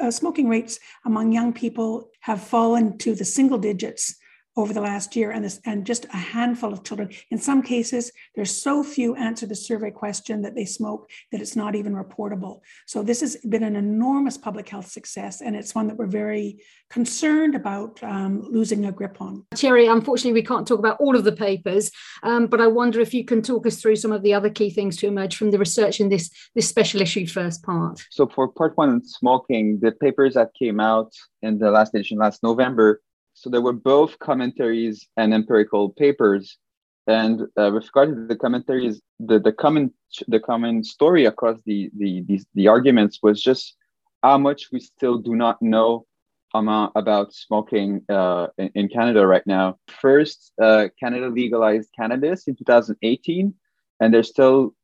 uh, 0.00 0.10
smoking 0.10 0.48
rates 0.48 0.78
among 1.04 1.32
young 1.32 1.52
people 1.52 2.10
have 2.20 2.40
fallen 2.40 2.98
to 2.98 3.14
the 3.14 3.24
single 3.24 3.58
digits 3.58 4.16
over 4.58 4.74
the 4.74 4.80
last 4.80 5.14
year 5.14 5.30
and, 5.30 5.44
this, 5.44 5.60
and 5.64 5.86
just 5.86 6.04
a 6.06 6.16
handful 6.16 6.72
of 6.72 6.82
children. 6.82 7.08
In 7.30 7.38
some 7.38 7.62
cases, 7.62 8.10
there's 8.34 8.50
so 8.50 8.82
few 8.82 9.14
answer 9.14 9.46
the 9.46 9.54
survey 9.54 9.92
question 9.92 10.42
that 10.42 10.56
they 10.56 10.64
smoke 10.64 11.08
that 11.30 11.40
it's 11.40 11.54
not 11.54 11.76
even 11.76 11.94
reportable. 11.94 12.60
So 12.86 13.04
this 13.04 13.20
has 13.20 13.36
been 13.36 13.62
an 13.62 13.76
enormous 13.76 14.36
public 14.36 14.68
health 14.68 14.88
success, 14.88 15.40
and 15.40 15.54
it's 15.54 15.76
one 15.76 15.86
that 15.86 15.96
we're 15.96 16.06
very 16.06 16.60
concerned 16.90 17.54
about 17.54 18.02
um, 18.02 18.42
losing 18.50 18.86
a 18.86 18.92
grip 18.92 19.20
on. 19.20 19.44
Thierry, 19.54 19.86
unfortunately, 19.86 20.40
we 20.40 20.44
can't 20.44 20.66
talk 20.66 20.80
about 20.80 20.98
all 20.98 21.14
of 21.14 21.22
the 21.22 21.32
papers, 21.32 21.92
um, 22.24 22.48
but 22.48 22.60
I 22.60 22.66
wonder 22.66 23.00
if 23.00 23.14
you 23.14 23.24
can 23.24 23.42
talk 23.42 23.64
us 23.64 23.80
through 23.80 23.96
some 23.96 24.10
of 24.10 24.22
the 24.22 24.34
other 24.34 24.50
key 24.50 24.70
things 24.70 24.96
to 24.96 25.06
emerge 25.06 25.36
from 25.36 25.52
the 25.52 25.58
research 25.58 26.00
in 26.00 26.08
this, 26.08 26.30
this 26.56 26.68
special 26.68 27.00
issue 27.00 27.26
first 27.28 27.62
part. 27.62 28.04
So 28.10 28.26
for 28.26 28.48
part 28.48 28.76
one 28.76 28.90
on 28.90 29.04
smoking, 29.04 29.78
the 29.80 29.92
papers 29.92 30.34
that 30.34 30.50
came 30.58 30.80
out 30.80 31.12
in 31.42 31.58
the 31.58 31.70
last 31.70 31.94
edition 31.94 32.18
last 32.18 32.42
November 32.42 33.00
so 33.38 33.50
there 33.50 33.60
were 33.60 33.72
both 33.72 34.18
commentaries 34.18 35.06
and 35.16 35.32
empirical 35.32 35.90
papers. 35.90 36.58
And 37.06 37.42
uh, 37.56 37.70
with 37.72 37.84
regard 37.84 38.08
to 38.08 38.26
the 38.26 38.36
commentaries, 38.36 39.00
the, 39.20 39.38
the 39.38 39.52
common 39.52 39.92
the 40.26 40.40
common 40.40 40.82
story 40.82 41.24
across 41.24 41.58
the 41.64 41.90
the 41.96 42.22
the, 42.26 42.40
the 42.54 42.68
arguments 42.68 43.20
was 43.22 43.40
just 43.40 43.76
how 44.22 44.38
much 44.38 44.70
we 44.72 44.80
still 44.80 45.18
do 45.18 45.36
not 45.36 45.62
know 45.62 46.04
about, 46.52 46.92
about 46.96 47.32
smoking 47.32 48.02
uh, 48.08 48.48
in, 48.58 48.70
in, 48.74 48.88
Canada 48.88 49.26
right 49.26 49.46
now. 49.46 49.78
First, 49.86 50.52
uh, 50.60 50.88
Canada 50.98 51.28
legalized 51.28 51.90
cannabis 51.96 52.48
in 52.48 52.56
2018, 52.56 53.54
and 54.00 54.12
there's 54.12 54.28
still 54.28 54.74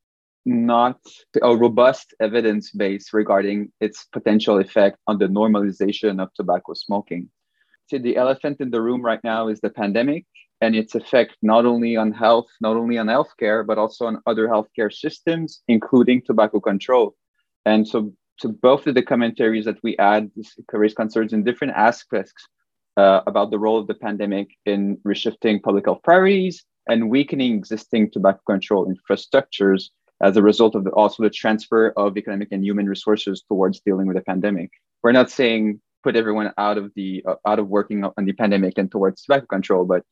not 0.46 1.00
a 1.42 1.56
robust 1.56 2.14
evidence 2.20 2.70
base 2.70 3.12
regarding 3.12 3.72
its 3.80 4.04
potential 4.12 4.58
effect 4.58 4.98
on 5.06 5.18
the 5.18 5.26
normalization 5.26 6.22
of 6.22 6.32
tobacco 6.34 6.74
smoking 6.74 7.28
say 7.88 7.98
the 7.98 8.16
elephant 8.16 8.60
in 8.60 8.70
the 8.70 8.80
room 8.80 9.02
right 9.02 9.22
now 9.24 9.48
is 9.48 9.60
the 9.60 9.70
pandemic 9.70 10.26
and 10.60 10.74
its 10.74 10.94
effect 10.94 11.36
not 11.42 11.66
only 11.66 11.96
on 11.96 12.12
health, 12.12 12.46
not 12.60 12.76
only 12.76 12.96
on 12.98 13.06
healthcare, 13.06 13.66
but 13.66 13.78
also 13.78 14.06
on 14.06 14.22
other 14.26 14.48
healthcare 14.48 14.92
systems, 14.92 15.62
including 15.68 16.22
tobacco 16.22 16.60
control. 16.60 17.14
And 17.66 17.86
so, 17.86 18.12
to 18.40 18.48
both 18.48 18.86
of 18.86 18.94
the 18.94 19.02
commentaries 19.02 19.64
that 19.66 19.78
we 19.82 19.96
add, 19.98 20.30
raise 20.72 20.94
concerns 20.94 21.32
in 21.32 21.44
different 21.44 21.74
aspects 21.74 22.48
uh, 22.96 23.20
about 23.26 23.50
the 23.50 23.58
role 23.58 23.78
of 23.78 23.86
the 23.86 23.94
pandemic 23.94 24.48
in 24.66 24.96
reshifting 25.06 25.62
public 25.62 25.84
health 25.84 26.00
priorities 26.02 26.64
and 26.88 27.10
weakening 27.10 27.54
existing 27.54 28.10
tobacco 28.10 28.40
control 28.46 28.92
infrastructures 28.92 29.90
as 30.22 30.36
a 30.36 30.42
result 30.42 30.74
of 30.74 30.84
the, 30.84 30.90
also 30.90 31.22
the 31.22 31.30
transfer 31.30 31.92
of 31.96 32.16
economic 32.16 32.48
and 32.50 32.64
human 32.64 32.86
resources 32.86 33.42
towards 33.48 33.80
dealing 33.80 34.06
with 34.06 34.16
the 34.16 34.22
pandemic. 34.22 34.70
We're 35.02 35.12
not 35.12 35.30
saying 35.30 35.80
put 36.04 36.14
everyone 36.14 36.52
out 36.58 36.78
of 36.78 36.92
the 36.94 37.24
uh, 37.26 37.34
out 37.50 37.58
of 37.58 37.66
working 37.68 38.04
on 38.04 38.24
the 38.24 38.34
pandemic 38.34 38.74
and 38.76 38.90
towards 38.90 39.22
tobacco 39.22 39.46
control. 39.46 39.84
But 39.84 40.02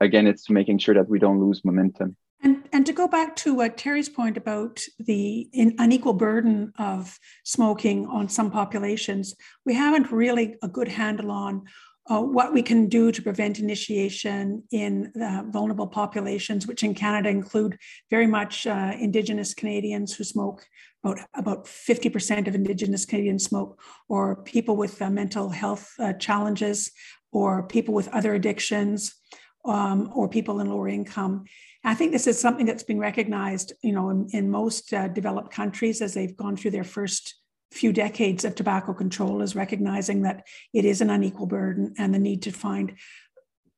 again, 0.00 0.26
it's 0.26 0.50
making 0.50 0.78
sure 0.78 0.94
that 0.94 1.08
we 1.08 1.18
don't 1.18 1.38
lose 1.38 1.64
momentum. 1.64 2.16
And, 2.44 2.64
and 2.72 2.84
to 2.86 2.92
go 2.92 3.06
back 3.06 3.36
to 3.36 3.62
uh, 3.62 3.68
Thierry's 3.76 4.08
point 4.08 4.36
about 4.36 4.80
the 4.98 5.48
unequal 5.78 6.14
burden 6.14 6.72
of 6.78 7.16
smoking 7.44 8.06
on 8.06 8.28
some 8.28 8.50
populations, 8.50 9.36
we 9.64 9.74
haven't 9.74 10.10
really 10.10 10.56
a 10.60 10.66
good 10.66 10.88
handle 10.88 11.30
on 11.30 11.62
uh, 12.10 12.20
what 12.20 12.52
we 12.52 12.62
can 12.62 12.88
do 12.88 13.12
to 13.12 13.22
prevent 13.22 13.60
initiation 13.60 14.64
in 14.72 15.12
vulnerable 15.52 15.86
populations, 15.86 16.66
which 16.66 16.82
in 16.82 16.94
Canada 16.94 17.28
include 17.28 17.78
very 18.10 18.26
much 18.26 18.66
uh, 18.66 18.92
Indigenous 18.98 19.54
Canadians 19.54 20.12
who 20.16 20.24
smoke. 20.24 20.66
About, 21.04 21.18
about 21.34 21.64
50% 21.64 22.46
of 22.46 22.54
Indigenous 22.54 23.04
Canadians 23.04 23.44
smoke, 23.44 23.80
or 24.08 24.36
people 24.42 24.76
with 24.76 25.02
uh, 25.02 25.10
mental 25.10 25.50
health 25.50 25.92
uh, 25.98 26.12
challenges, 26.12 26.92
or 27.32 27.64
people 27.64 27.92
with 27.92 28.08
other 28.08 28.34
addictions, 28.34 29.14
um, 29.64 30.10
or 30.14 30.28
people 30.28 30.60
in 30.60 30.68
lower 30.68 30.88
income. 30.88 31.44
I 31.84 31.94
think 31.94 32.12
this 32.12 32.26
is 32.26 32.38
something 32.38 32.66
that's 32.66 32.84
been 32.84 32.98
recognized, 33.00 33.72
you 33.82 33.92
know, 33.92 34.10
in, 34.10 34.28
in 34.32 34.50
most 34.50 34.92
uh, 34.92 35.08
developed 35.08 35.52
countries 35.52 36.00
as 36.00 36.14
they've 36.14 36.36
gone 36.36 36.56
through 36.56 36.70
their 36.70 36.84
first 36.84 37.34
few 37.72 37.92
decades 37.92 38.44
of 38.44 38.54
tobacco 38.54 38.92
control 38.92 39.40
is 39.40 39.56
recognizing 39.56 40.22
that 40.22 40.46
it 40.74 40.84
is 40.84 41.00
an 41.00 41.10
unequal 41.10 41.46
burden 41.46 41.94
and 41.98 42.14
the 42.14 42.18
need 42.18 42.42
to 42.42 42.52
find 42.52 42.92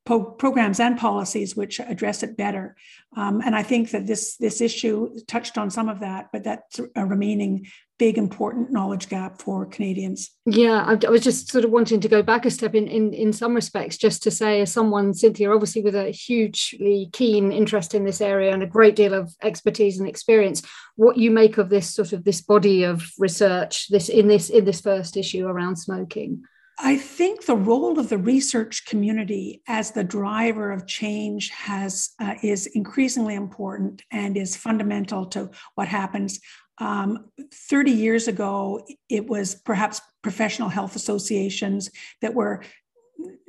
po- 0.04 0.24
programs 0.24 0.80
and 0.80 0.98
policies 0.98 1.56
which 1.56 1.80
address 1.80 2.22
it 2.22 2.36
better. 2.36 2.76
Um, 3.16 3.40
and 3.44 3.54
I 3.54 3.62
think 3.62 3.90
that 3.90 4.06
this 4.06 4.36
this 4.36 4.60
issue 4.60 5.14
touched 5.26 5.56
on 5.56 5.70
some 5.70 5.88
of 5.88 6.00
that, 6.00 6.30
but 6.32 6.44
that's 6.44 6.80
a 6.96 7.06
remaining 7.06 7.66
big 7.96 8.18
important 8.18 8.72
knowledge 8.72 9.08
gap 9.08 9.40
for 9.40 9.64
Canadians. 9.66 10.32
Yeah, 10.46 10.84
I, 10.84 10.98
I, 11.06 11.10
was 11.10 11.22
just 11.22 11.52
sort 11.52 11.64
of 11.64 11.70
wanting 11.70 12.00
to 12.00 12.08
go 12.08 12.24
back 12.24 12.44
a 12.44 12.50
step 12.50 12.74
in, 12.74 12.88
in 12.88 13.14
in 13.14 13.32
some 13.32 13.54
respects, 13.54 13.96
just 13.96 14.22
to 14.24 14.30
say, 14.32 14.62
as 14.62 14.72
someone, 14.72 15.14
Cynthia, 15.14 15.52
obviously 15.52 15.82
with 15.82 15.94
a 15.94 16.10
hugely 16.10 17.08
keen 17.12 17.52
interest 17.52 17.94
in 17.94 18.04
this 18.04 18.20
area 18.20 18.52
and 18.52 18.62
a 18.62 18.66
great 18.66 18.96
deal 18.96 19.14
of 19.14 19.32
expertise 19.42 20.00
and 20.00 20.08
experience, 20.08 20.62
what 20.96 21.16
you 21.16 21.30
make 21.30 21.56
of 21.56 21.68
this 21.68 21.94
sort 21.94 22.12
of 22.12 22.24
this 22.24 22.40
body 22.40 22.82
of 22.82 23.08
research, 23.18 23.88
this 23.88 24.08
in 24.08 24.26
this 24.26 24.50
in 24.50 24.64
this 24.64 24.80
first 24.80 25.16
issue 25.16 25.46
around 25.46 25.76
smoking. 25.76 26.42
I 26.78 26.96
think 26.96 27.46
the 27.46 27.54
role 27.54 27.98
of 27.98 28.08
the 28.08 28.18
research 28.18 28.84
community 28.86 29.62
as 29.68 29.92
the 29.92 30.04
driver 30.04 30.72
of 30.72 30.86
change 30.86 31.50
has 31.50 32.10
uh, 32.20 32.34
is 32.42 32.66
increasingly 32.66 33.34
important 33.34 34.02
and 34.10 34.36
is 34.36 34.56
fundamental 34.56 35.26
to 35.26 35.50
what 35.76 35.88
happens. 35.88 36.40
Um, 36.78 37.30
30 37.52 37.92
years 37.92 38.26
ago, 38.26 38.84
it 39.08 39.26
was 39.26 39.54
perhaps 39.54 40.00
professional 40.22 40.68
health 40.68 40.96
associations 40.96 41.90
that 42.20 42.34
were 42.34 42.64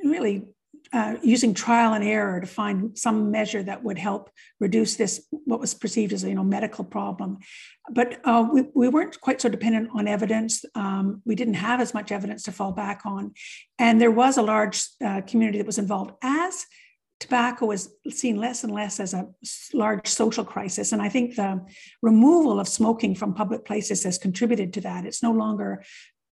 really 0.04 0.44
uh, 0.92 1.16
using 1.22 1.54
trial 1.54 1.94
and 1.94 2.04
error 2.04 2.40
to 2.40 2.46
find 2.46 2.96
some 2.96 3.30
measure 3.30 3.62
that 3.62 3.82
would 3.82 3.98
help 3.98 4.30
reduce 4.60 4.96
this 4.96 5.26
what 5.30 5.60
was 5.60 5.74
perceived 5.74 6.12
as 6.12 6.24
a 6.24 6.28
you 6.28 6.34
know 6.34 6.44
medical 6.44 6.84
problem. 6.84 7.38
But 7.90 8.20
uh, 8.24 8.46
we, 8.52 8.64
we 8.74 8.88
weren't 8.88 9.20
quite 9.20 9.40
so 9.40 9.48
dependent 9.48 9.90
on 9.94 10.08
evidence. 10.08 10.64
Um, 10.74 11.22
we 11.24 11.34
didn't 11.34 11.54
have 11.54 11.80
as 11.80 11.94
much 11.94 12.12
evidence 12.12 12.42
to 12.44 12.52
fall 12.52 12.72
back 12.72 13.02
on. 13.04 13.34
And 13.78 14.00
there 14.00 14.10
was 14.10 14.36
a 14.36 14.42
large 14.42 14.84
uh, 15.04 15.20
community 15.22 15.58
that 15.58 15.66
was 15.66 15.78
involved 15.78 16.12
as 16.22 16.66
tobacco 17.18 17.70
is 17.70 17.90
seen 18.10 18.36
less 18.36 18.62
and 18.62 18.72
less 18.72 19.00
as 19.00 19.14
a 19.14 19.26
large 19.72 20.06
social 20.06 20.44
crisis. 20.44 20.92
And 20.92 21.00
i 21.00 21.08
think 21.08 21.36
the 21.36 21.64
removal 22.02 22.60
of 22.60 22.68
smoking 22.68 23.14
from 23.14 23.34
public 23.34 23.64
places 23.64 24.04
has 24.04 24.18
contributed 24.18 24.72
to 24.74 24.80
that. 24.82 25.06
It's 25.06 25.22
no 25.22 25.32
longer 25.32 25.82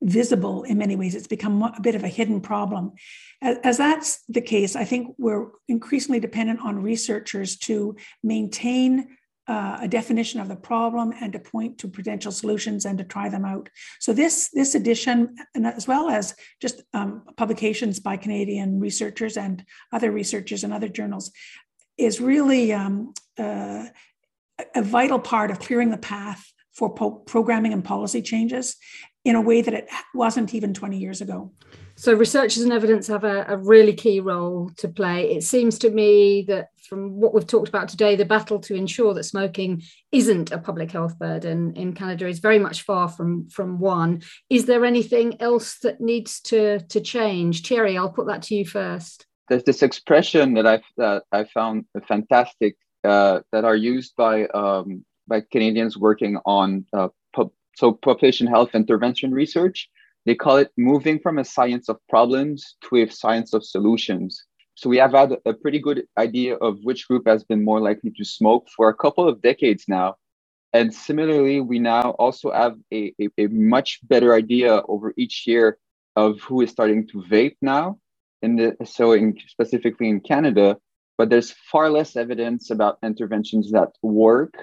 visible 0.02 0.64
in 0.64 0.78
many 0.78 0.96
ways. 0.96 1.16
It's 1.16 1.28
become 1.28 1.62
a 1.62 1.82
bit 1.82 1.96
of 1.96 2.04
a 2.04 2.08
hidden 2.08 2.42
problem. 2.42 2.94
As, 3.42 3.78
that's 3.78 4.24
the 4.30 4.42
case, 4.42 4.76
I 4.76 4.86
think 4.86 5.16
we're 5.18 5.48
increasingly 5.68 6.20
dependent 6.20 6.62
on 6.62 6.82
researchers 6.82 7.58
to 7.60 7.96
maintain 8.24 9.18
uh, 9.48 9.80
a 9.82 9.88
definition 9.88 10.40
of 10.40 10.48
the 10.48 10.56
problem 10.56 11.12
and 11.20 11.34
to 11.34 11.40
point 11.40 11.80
to 11.80 11.88
potential 11.88 12.32
solutions 12.32 12.86
and 12.86 13.00
to 13.00 13.04
try 13.04 13.30
them 13.30 13.46
out. 13.46 13.68
So 14.00 14.14
this 14.14 14.50
this 14.54 14.76
edition, 14.76 15.36
as 15.56 15.88
well 15.88 16.08
as 16.08 16.36
just 16.62 16.84
um, 16.94 17.24
publications 17.36 18.00
by 18.00 18.16
Canadian 18.18 18.80
researchers 18.80 19.38
and 19.38 19.66
other 19.92 20.12
researchers 20.12 20.64
and 20.64 20.72
other 20.72 20.88
journals, 20.88 21.32
is 21.98 22.22
really 22.22 22.72
um, 22.74 23.14
uh, 23.40 23.86
a 24.76 24.82
vital 24.84 25.20
part 25.20 25.50
of 25.50 25.60
clearing 25.60 25.90
the 25.90 25.98
path 25.98 26.46
for 26.72 26.90
programming 27.26 27.74
and 27.74 27.84
policy 27.84 28.22
changes 28.22 28.78
in 29.26 29.36
a 29.36 29.42
way 29.42 29.62
that 29.62 29.74
it 29.74 29.90
wasn't 30.14 30.54
even 30.54 30.74
20 30.74 30.98
years 30.98 31.22
ago. 31.22 31.52
So, 31.96 32.14
researchers 32.14 32.64
and 32.64 32.72
evidence 32.72 33.08
have 33.08 33.26
a, 33.26 33.46
a, 33.50 33.58
really 33.58 33.94
key 33.94 34.22
role 34.22 34.72
to 34.78 34.88
play. 34.88 35.32
It 35.32 35.44
seems 35.44 35.78
to 35.80 35.90
me 35.90 36.44
that 36.44 36.70
from 36.88 37.20
what 37.20 37.34
we've 37.34 37.46
talked 37.46 37.68
about 37.68 37.90
today, 37.90 38.16
the 38.16 38.24
battle 38.24 38.60
to 38.60 38.74
ensure 38.74 39.14
that 39.14 39.26
smoking 39.26 39.84
isn't 40.14 40.54
a 40.54 40.58
public 40.60 40.92
health 40.92 41.20
burden 41.20 41.76
in 41.76 41.92
Canada 41.92 42.28
is 42.28 42.40
very 42.40 42.58
much 42.58 42.84
far 42.84 43.10
from, 43.10 43.50
from 43.50 43.80
one. 43.80 44.22
Is 44.50 44.66
there 44.66 44.86
anything 44.86 45.42
else 45.42 45.80
that 45.80 46.00
needs 46.00 46.40
to, 46.44 46.80
to 46.80 47.02
change? 47.02 47.68
Thierry, 47.68 47.98
I'll 47.98 48.14
put 48.14 48.28
that 48.28 48.44
to 48.44 48.56
you 48.56 48.66
first. 48.66 49.26
There's 49.50 49.66
this 49.66 49.84
expression 49.84 50.54
that 50.54 50.66
I 50.66 50.82
that 50.96 51.24
I 51.34 51.44
found 51.44 51.84
fantastic 52.08 52.78
uh, 53.04 53.42
that 53.52 53.66
are 53.66 53.76
used 53.76 54.16
by 54.16 54.46
um, 54.48 55.04
by 55.28 55.42
Canadians 55.52 55.98
working 55.98 56.38
on 56.46 56.86
uh, 56.94 57.10
so 57.80 57.94
population 57.94 58.46
health 58.46 58.76
intervention 58.76 59.32
research, 59.32 59.90
they 60.26 60.36
call 60.36 60.58
it 60.58 60.70
moving 60.78 61.18
from 61.18 61.40
a 61.40 61.46
science 61.46 61.88
of 61.88 61.98
problems 62.10 62.76
to 62.84 62.98
a 62.98 63.10
science 63.10 63.54
of 63.54 63.64
solutions. 63.64 64.44
So 64.76 64.90
we 64.90 64.98
have 64.98 65.14
had 65.14 65.38
a 65.46 65.54
pretty 65.54 65.80
good 65.80 66.04
idea 66.18 66.56
of 66.58 66.78
which 66.84 67.08
group 67.08 67.26
has 67.26 67.46
been 67.46 67.64
more 67.64 67.80
likely 67.80 68.12
to 68.18 68.26
smoke 68.26 68.68
for 68.76 68.90
a 68.90 68.94
couple 68.94 69.30
of 69.30 69.42
decades 69.42 69.86
now. 69.88 70.16
And 70.74 70.94
similarly, 70.94 71.62
we 71.62 71.80
now 71.80 72.12
also 72.24 72.52
have 72.52 72.76
a, 72.94 73.14
a, 73.22 73.30
a 73.38 73.48
much 73.48 74.00
better 74.04 74.34
idea 74.34 74.84
over 74.90 75.14
each 75.18 75.48
year 75.48 75.78
of 76.18 76.42
who 76.42 76.60
is 76.62 76.72
starting 76.72 77.08
to 77.08 77.24
vape 77.32 77.58
now. 77.62 77.98
In 78.42 78.58
the, 78.58 78.76
so 78.86 79.14
in, 79.14 79.38
specifically 79.48 80.10
in 80.10 80.20
Canada, 80.20 80.78
but 81.18 81.30
there's 81.30 81.52
far 81.72 81.90
less 81.90 82.18
evidence 82.18 82.72
about 82.72 83.00
interventions 83.04 83.72
that 83.72 83.92
work, 84.02 84.54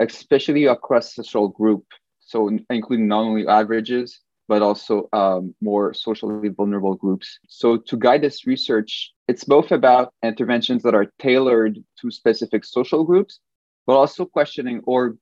especially 0.00 0.66
across 0.66 1.14
social 1.14 1.48
group 1.48 1.84
so 2.26 2.50
including 2.68 3.08
not 3.08 3.22
only 3.22 3.46
averages 3.46 4.20
but 4.48 4.62
also 4.62 5.08
um, 5.12 5.54
more 5.60 5.92
socially 5.92 6.48
vulnerable 6.48 6.94
groups. 6.94 7.38
So 7.48 7.76
to 7.76 7.96
guide 7.96 8.22
this 8.22 8.46
research, 8.46 9.12
it's 9.28 9.44
both 9.44 9.72
about 9.72 10.12
interventions 10.22 10.82
that 10.84 10.94
are 10.94 11.12
tailored 11.18 11.78
to 12.00 12.10
specific 12.10 12.64
social 12.64 13.04
groups, 13.04 13.40
but 13.86 13.96
also 13.96 14.24
questioning 14.24 14.82
or 14.84 15.16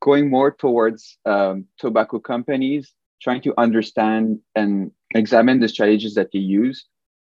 going 0.00 0.30
more 0.30 0.50
towards 0.50 1.18
um, 1.26 1.66
tobacco 1.78 2.18
companies, 2.18 2.92
trying 3.20 3.42
to 3.42 3.54
understand 3.58 4.38
and 4.54 4.90
examine 5.14 5.60
the 5.60 5.68
strategies 5.68 6.14
that 6.14 6.30
they 6.32 6.38
use, 6.38 6.86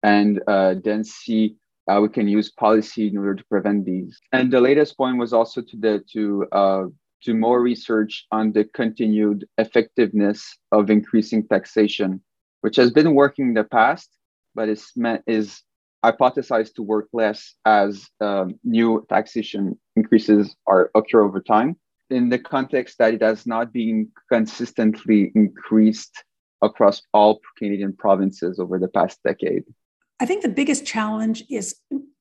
and 0.03 0.41
uh, 0.47 0.75
then 0.83 1.03
see 1.03 1.55
how 1.87 2.01
we 2.01 2.09
can 2.09 2.27
use 2.27 2.51
policy 2.51 3.07
in 3.07 3.17
order 3.17 3.35
to 3.35 3.43
prevent 3.45 3.85
these. 3.85 4.19
And 4.33 4.51
the 4.51 4.59
latest 4.59 4.97
point 4.97 5.17
was 5.17 5.31
also 5.31 5.61
to 5.61 5.77
the 5.77 6.03
to 6.13 6.45
uh, 6.51 6.83
do 7.23 7.33
more 7.33 7.61
research 7.61 8.25
on 8.31 8.51
the 8.51 8.63
continued 8.63 9.47
effectiveness 9.57 10.57
of 10.71 10.89
increasing 10.89 11.47
taxation, 11.47 12.21
which 12.61 12.75
has 12.75 12.91
been 12.91 13.13
working 13.13 13.49
in 13.49 13.53
the 13.53 13.63
past, 13.63 14.09
but 14.55 14.69
is 14.69 14.91
meant 14.95 15.23
is 15.27 15.61
hypothesized 16.05 16.73
to 16.75 16.83
work 16.83 17.07
less 17.13 17.55
as 17.65 18.07
um, 18.21 18.59
new 18.63 19.05
taxation 19.09 19.77
increases 19.95 20.55
are 20.67 20.91
occur 20.95 21.23
over 21.23 21.41
time. 21.41 21.75
In 22.09 22.29
the 22.29 22.39
context 22.39 22.97
that 22.99 23.13
it 23.13 23.21
has 23.21 23.45
not 23.45 23.73
been 23.73 24.09
consistently 24.31 25.31
increased 25.35 26.23
across 26.61 27.01
all 27.13 27.39
Canadian 27.57 27.93
provinces 27.93 28.59
over 28.59 28.79
the 28.79 28.87
past 28.87 29.19
decade. 29.23 29.63
I 30.19 30.25
think 30.25 30.41
the 30.41 30.49
biggest 30.49 30.85
challenge 30.85 31.43
is 31.49 31.75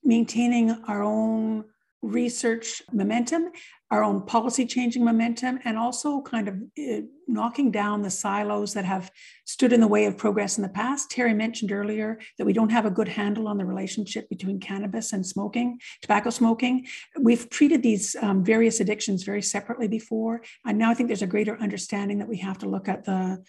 maintaining 0.04 0.70
our 0.86 1.02
own 1.02 1.64
research 2.02 2.82
momentum, 2.92 3.50
our 3.90 4.04
own 4.04 4.24
policy 4.26 4.66
changing 4.66 5.04
momentum, 5.04 5.58
and 5.64 5.78
also 5.78 6.20
kind 6.22 6.48
of 6.48 6.54
uh, 6.78 7.00
knocking 7.26 7.70
down 7.70 8.02
the 8.02 8.10
silos 8.10 8.74
that 8.74 8.84
have 8.84 9.10
stood 9.44 9.72
in 9.72 9.80
the 9.80 9.88
way 9.88 10.04
of 10.04 10.16
progress 10.16 10.56
in 10.58 10.62
the 10.62 10.68
past. 10.68 11.12
Thierry 11.12 11.34
mentioned 11.34 11.72
earlier 11.72 12.18
that 12.38 12.44
we 12.44 12.52
don't 12.52 12.70
have 12.70 12.86
a 12.86 12.90
good 12.90 13.08
handle 13.08 13.48
on 13.48 13.58
the 13.58 13.64
relationship 13.64 14.28
between 14.28 14.60
cannabis 14.60 15.12
and 15.12 15.26
smoking, 15.26 15.78
tobacco 16.02 16.30
smoking. 16.30 16.86
We've 17.20 17.48
treated 17.50 17.82
these 17.82 18.16
um, 18.20 18.44
various 18.44 18.80
addictions 18.80 19.24
very 19.24 19.42
separately 19.42 19.88
before. 19.88 20.42
And 20.64 20.78
now 20.78 20.90
I 20.90 20.94
think 20.94 21.08
there's 21.08 21.22
a 21.22 21.26
greater 21.26 21.56
understanding 21.60 22.18
that 22.18 22.28
we 22.28 22.38
have 22.38 22.58
to 22.58 22.68
look 22.68 22.88
at 22.88 23.04
the 23.04 23.42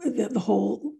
the, 0.00 0.28
the 0.30 0.40
whole 0.40 0.92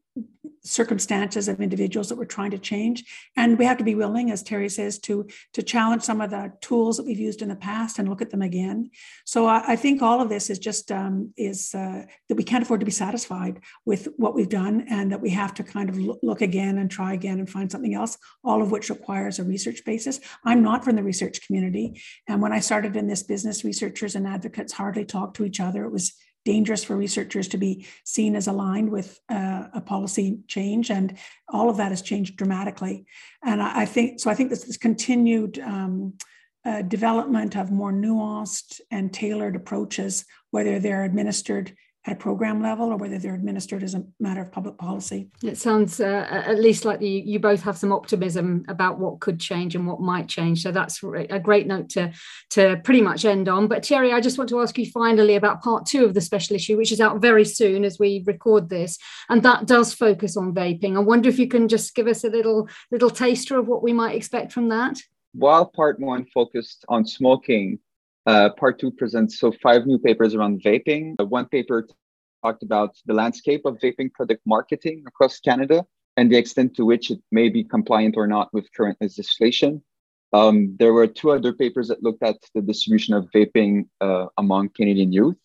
circumstances 0.64 1.48
of 1.48 1.60
individuals 1.60 2.08
that 2.08 2.18
we're 2.18 2.24
trying 2.24 2.50
to 2.50 2.58
change. 2.58 3.04
And 3.36 3.58
we 3.58 3.64
have 3.64 3.78
to 3.78 3.84
be 3.84 3.94
willing 3.94 4.30
as 4.30 4.42
Thierry 4.42 4.68
says 4.68 4.98
to 5.00 5.26
to 5.54 5.62
challenge 5.62 6.02
some 6.02 6.20
of 6.20 6.30
the 6.30 6.52
tools 6.60 6.96
that 6.96 7.06
we've 7.06 7.18
used 7.18 7.42
in 7.42 7.48
the 7.48 7.56
past 7.56 7.98
and 7.98 8.08
look 8.08 8.22
at 8.22 8.30
them 8.30 8.42
again. 8.42 8.90
So 9.24 9.46
i, 9.46 9.72
I 9.72 9.76
think 9.76 10.02
all 10.02 10.20
of 10.20 10.28
this 10.28 10.50
is 10.50 10.58
just 10.58 10.90
um, 10.92 11.32
is 11.36 11.74
uh, 11.74 12.04
that 12.28 12.36
we 12.36 12.44
can't 12.44 12.62
afford 12.62 12.80
to 12.80 12.86
be 12.86 12.92
satisfied 12.92 13.60
with 13.84 14.08
what 14.16 14.34
we've 14.34 14.48
done 14.48 14.86
and 14.88 15.12
that 15.12 15.20
we 15.20 15.30
have 15.30 15.54
to 15.54 15.62
kind 15.62 15.88
of 15.88 15.98
look 16.22 16.42
again 16.42 16.78
and 16.78 16.90
try 16.90 17.12
again 17.14 17.38
and 17.38 17.48
find 17.48 17.70
something 17.70 17.94
else 17.94 18.18
all 18.44 18.62
of 18.62 18.70
which 18.70 18.90
requires 18.90 19.38
a 19.38 19.44
research 19.44 19.84
basis. 19.84 20.20
I'm 20.44 20.62
not 20.62 20.84
from 20.84 20.96
the 20.96 21.02
research 21.02 21.46
community. 21.46 22.00
And 22.26 22.40
when 22.42 22.52
i 22.52 22.60
started 22.60 22.96
in 22.96 23.08
this 23.08 23.22
business 23.22 23.64
researchers 23.64 24.14
and 24.14 24.26
advocates 24.26 24.72
hardly 24.72 25.04
talked 25.04 25.36
to 25.36 25.44
each 25.44 25.60
other. 25.60 25.84
It 25.84 25.92
was 25.92 26.14
dangerous 26.52 26.82
for 26.84 26.96
researchers 26.96 27.46
to 27.48 27.58
be 27.58 27.86
seen 28.04 28.34
as 28.34 28.46
aligned 28.48 28.90
with 28.90 29.08
uh, 29.28 29.64
a 29.74 29.82
policy 29.82 30.28
change. 30.46 30.90
And 30.90 31.08
all 31.56 31.68
of 31.68 31.76
that 31.76 31.92
has 31.94 32.02
changed 32.10 32.38
dramatically. 32.38 32.96
And 33.42 33.60
I, 33.62 33.82
I 33.82 33.86
think 33.94 34.18
so. 34.20 34.30
I 34.30 34.34
think 34.34 34.48
this, 34.48 34.64
this 34.64 34.78
continued 34.78 35.58
um, 35.58 36.14
uh, 36.64 36.82
development 36.82 37.54
of 37.54 37.70
more 37.70 37.92
nuanced 37.92 38.80
and 38.90 39.12
tailored 39.12 39.56
approaches, 39.56 40.24
whether 40.50 40.78
they're 40.78 41.04
administered 41.04 41.76
at 42.08 42.16
a 42.16 42.16
program 42.16 42.62
level 42.62 42.90
or 42.90 42.96
whether 42.96 43.18
they're 43.18 43.34
administered 43.34 43.82
as 43.82 43.94
a 43.94 44.02
matter 44.18 44.40
of 44.40 44.50
public 44.50 44.78
policy. 44.78 45.28
It 45.42 45.58
sounds 45.58 46.00
uh, 46.00 46.26
at 46.30 46.58
least 46.58 46.84
like 46.84 47.00
the, 47.00 47.08
you 47.08 47.38
both 47.38 47.62
have 47.62 47.76
some 47.76 47.92
optimism 47.92 48.64
about 48.68 48.98
what 48.98 49.20
could 49.20 49.38
change 49.38 49.74
and 49.74 49.86
what 49.86 50.00
might 50.00 50.26
change. 50.26 50.62
So 50.62 50.72
that's 50.72 51.02
a 51.02 51.38
great 51.38 51.66
note 51.66 51.90
to, 51.90 52.12
to 52.50 52.80
pretty 52.82 53.02
much 53.02 53.24
end 53.24 53.48
on. 53.48 53.68
But 53.68 53.84
Thierry, 53.84 54.12
I 54.12 54.20
just 54.20 54.38
want 54.38 54.48
to 54.50 54.60
ask 54.60 54.78
you 54.78 54.90
finally 54.90 55.36
about 55.36 55.62
part 55.62 55.84
two 55.84 56.04
of 56.04 56.14
the 56.14 56.20
special 56.20 56.56
issue, 56.56 56.76
which 56.76 56.92
is 56.92 57.00
out 57.00 57.20
very 57.20 57.44
soon 57.44 57.84
as 57.84 57.98
we 57.98 58.24
record 58.26 58.70
this. 58.70 58.98
And 59.28 59.42
that 59.42 59.66
does 59.66 59.92
focus 59.92 60.36
on 60.36 60.54
vaping. 60.54 60.96
I 60.96 61.00
wonder 61.00 61.28
if 61.28 61.38
you 61.38 61.48
can 61.48 61.68
just 61.68 61.94
give 61.94 62.06
us 62.06 62.24
a 62.24 62.28
little 62.28 62.68
little 62.90 63.10
taster 63.10 63.58
of 63.58 63.68
what 63.68 63.82
we 63.82 63.92
might 63.92 64.16
expect 64.16 64.52
from 64.52 64.70
that. 64.70 64.98
While 65.34 65.66
part 65.66 66.00
one 66.00 66.24
focused 66.32 66.86
on 66.88 67.04
smoking, 67.04 67.78
uh, 68.28 68.50
part 68.50 68.78
two 68.78 68.90
presents 68.90 69.40
so 69.40 69.50
five 69.62 69.86
new 69.86 69.98
papers 69.98 70.34
around 70.34 70.62
vaping. 70.62 71.14
Uh, 71.18 71.24
one 71.24 71.46
paper 71.46 71.88
talked 72.44 72.62
about 72.62 72.94
the 73.06 73.14
landscape 73.14 73.62
of 73.64 73.78
vaping 73.78 74.12
product 74.12 74.42
marketing 74.46 75.02
across 75.06 75.40
Canada 75.40 75.84
and 76.18 76.30
the 76.30 76.36
extent 76.36 76.76
to 76.76 76.84
which 76.84 77.10
it 77.10 77.20
may 77.32 77.48
be 77.48 77.64
compliant 77.64 78.16
or 78.16 78.26
not 78.26 78.52
with 78.52 78.70
current 78.76 78.98
legislation. 79.00 79.82
Um, 80.34 80.76
there 80.78 80.92
were 80.92 81.06
two 81.06 81.30
other 81.30 81.54
papers 81.54 81.88
that 81.88 82.02
looked 82.02 82.22
at 82.22 82.36
the 82.54 82.60
distribution 82.60 83.14
of 83.14 83.28
vaping 83.34 83.88
uh, 84.02 84.26
among 84.36 84.68
Canadian 84.76 85.10
youth. 85.10 85.38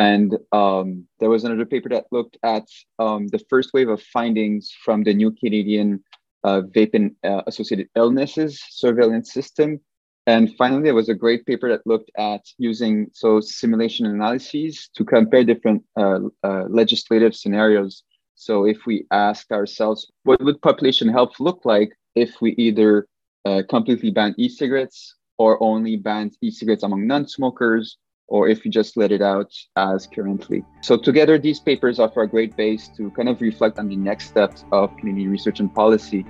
And 0.00 0.36
um, 0.50 1.06
there 1.20 1.30
was 1.30 1.44
another 1.44 1.66
paper 1.66 1.88
that 1.90 2.06
looked 2.10 2.36
at 2.42 2.66
um, 2.98 3.28
the 3.28 3.40
first 3.48 3.70
wave 3.72 3.88
of 3.88 4.02
findings 4.02 4.72
from 4.84 5.04
the 5.04 5.14
new 5.14 5.30
Canadian 5.30 6.02
uh, 6.42 6.62
vaping 6.74 7.14
uh, 7.22 7.42
associated 7.46 7.88
illnesses 7.94 8.60
surveillance 8.70 9.32
system. 9.32 9.80
And 10.28 10.54
finally, 10.56 10.82
there 10.82 10.94
was 10.94 11.08
a 11.08 11.14
great 11.14 11.46
paper 11.46 11.70
that 11.70 11.86
looked 11.86 12.10
at 12.18 12.44
using 12.58 13.06
so 13.14 13.40
simulation 13.40 14.04
analyses 14.04 14.90
to 14.94 15.02
compare 15.02 15.42
different 15.42 15.82
uh, 15.96 16.20
uh, 16.44 16.64
legislative 16.68 17.34
scenarios. 17.34 18.02
So 18.34 18.66
if 18.66 18.84
we 18.84 19.06
ask 19.10 19.50
ourselves, 19.50 20.12
what 20.24 20.42
would 20.44 20.60
population 20.60 21.08
health 21.08 21.40
look 21.40 21.64
like 21.64 21.96
if 22.14 22.42
we 22.42 22.50
either 22.58 23.08
uh, 23.46 23.62
completely 23.70 24.10
ban 24.10 24.34
e-cigarettes 24.36 25.14
or 25.38 25.56
only 25.62 25.96
ban 25.96 26.30
e-cigarettes 26.42 26.82
among 26.82 27.06
non-smokers 27.06 27.96
or 28.26 28.50
if 28.50 28.66
you 28.66 28.70
just 28.70 28.98
let 28.98 29.10
it 29.10 29.22
out 29.22 29.50
as 29.76 30.06
currently. 30.06 30.62
So 30.82 30.98
together, 30.98 31.38
these 31.38 31.58
papers 31.58 31.98
offer 31.98 32.20
a 32.20 32.28
great 32.28 32.54
base 32.54 32.88
to 32.98 33.10
kind 33.12 33.30
of 33.30 33.40
reflect 33.40 33.78
on 33.78 33.88
the 33.88 33.96
next 33.96 34.26
steps 34.26 34.66
of 34.72 34.94
Canadian 34.98 35.30
research 35.30 35.58
and 35.60 35.74
policy. 35.74 36.26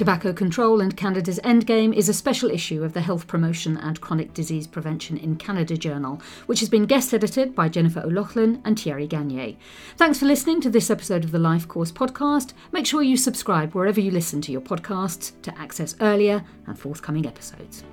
Tobacco 0.00 0.32
Control 0.32 0.80
and 0.80 0.96
Canada's 0.96 1.38
Endgame 1.40 1.94
is 1.94 2.08
a 2.08 2.14
special 2.14 2.50
issue 2.50 2.82
of 2.82 2.94
the 2.94 3.02
Health 3.02 3.26
Promotion 3.26 3.76
and 3.76 4.00
Chronic 4.00 4.32
Disease 4.32 4.66
Prevention 4.66 5.18
in 5.18 5.36
Canada 5.36 5.76
Journal, 5.76 6.22
which 6.46 6.60
has 6.60 6.70
been 6.70 6.86
guest 6.86 7.12
edited 7.12 7.54
by 7.54 7.68
Jennifer 7.68 8.00
O'Loughlin 8.00 8.62
and 8.64 8.80
Thierry 8.80 9.06
Gagné. 9.06 9.58
Thanks 9.98 10.18
for 10.18 10.24
listening 10.24 10.62
to 10.62 10.70
this 10.70 10.88
episode 10.88 11.22
of 11.22 11.32
the 11.32 11.38
Life 11.38 11.68
Course 11.68 11.92
podcast. 11.92 12.54
Make 12.72 12.86
sure 12.86 13.02
you 13.02 13.18
subscribe 13.18 13.74
wherever 13.74 14.00
you 14.00 14.10
listen 14.10 14.40
to 14.40 14.52
your 14.52 14.62
podcasts 14.62 15.32
to 15.42 15.58
access 15.58 15.94
earlier 16.00 16.46
and 16.66 16.78
forthcoming 16.78 17.26
episodes. 17.26 17.84